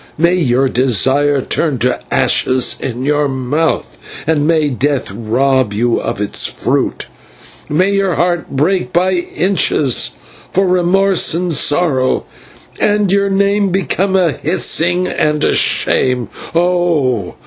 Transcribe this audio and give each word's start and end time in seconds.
May 0.17 0.33
your 0.33 0.67
desire 0.67 1.41
turn 1.43 1.77
to 1.77 1.99
ashes 2.11 2.75
in 2.79 3.05
your 3.05 3.27
mouth, 3.27 3.99
and 4.25 4.47
may 4.47 4.67
death 4.67 5.11
rob 5.11 5.73
you 5.73 5.99
of 6.01 6.19
its 6.19 6.47
fruit; 6.47 7.05
may 7.69 7.91
your 7.91 8.15
heart 8.15 8.49
break 8.49 8.91
by 8.91 9.11
inches 9.11 10.09
for 10.53 10.65
remorse 10.65 11.35
and 11.35 11.53
sorrow, 11.53 12.25
and 12.79 13.11
your 13.11 13.29
name 13.29 13.69
become 13.69 14.15
a 14.15 14.31
hissing 14.31 15.07
and 15.07 15.43
a 15.43 15.53
shame. 15.53 16.29
Oh! 16.55 17.35